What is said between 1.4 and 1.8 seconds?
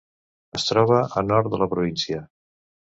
de la